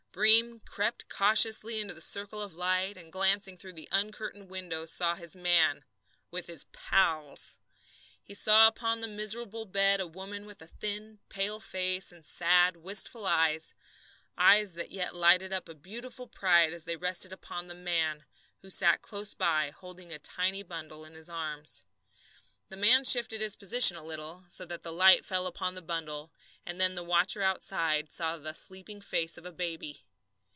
Breem 0.13 0.59
crept 0.65 1.07
cautiously 1.07 1.79
into 1.79 1.93
the 1.93 2.01
circle 2.01 2.41
of 2.41 2.53
light, 2.53 2.97
and 2.97 3.13
glancing 3.13 3.55
through 3.55 3.71
the 3.71 3.87
uncurtained 3.93 4.49
window, 4.49 4.85
saw 4.85 5.15
his 5.15 5.37
man 5.37 5.85
with 6.29 6.47
his 6.47 6.65
"pals." 6.73 7.57
He 8.21 8.33
saw 8.33 8.67
upon 8.67 8.99
the 8.99 9.07
miserable 9.07 9.63
bed 9.65 10.01
a 10.01 10.05
woman 10.05 10.45
with 10.45 10.61
a 10.61 10.67
thin, 10.67 11.19
pale 11.29 11.61
face 11.61 12.11
and 12.11 12.25
sad, 12.25 12.75
wistful 12.75 13.25
eyes, 13.25 13.73
eyes 14.37 14.73
that 14.73 14.91
yet 14.91 15.15
lighted 15.15 15.53
up 15.53 15.69
with 15.69 15.77
a 15.77 15.79
beautiful 15.79 16.27
pride 16.27 16.73
as 16.73 16.83
they 16.83 16.97
rested 16.97 17.31
upon 17.31 17.67
the 17.67 17.73
man, 17.73 18.25
who 18.59 18.69
sat 18.69 19.01
close 19.01 19.33
by, 19.33 19.69
holding 19.69 20.11
a 20.11 20.19
tiny 20.19 20.61
bundle 20.61 21.05
in 21.05 21.13
his 21.13 21.29
arms. 21.29 21.85
The 22.67 22.77
man 22.77 23.03
shifted 23.03 23.41
his 23.41 23.57
position 23.57 23.97
a 23.97 24.03
little, 24.03 24.45
so 24.47 24.63
that 24.65 24.81
the 24.81 24.93
light 24.93 25.25
fell 25.25 25.45
upon 25.45 25.75
the 25.75 25.81
bundle, 25.81 26.31
and 26.65 26.79
then 26.79 26.93
the 26.93 27.03
watcher 27.03 27.41
outside 27.41 28.09
saw 28.13 28.37
the 28.37 28.53
sleeping 28.53 29.01
face 29.01 29.37
of 29.37 29.45
a 29.45 29.51
baby. 29.51 30.05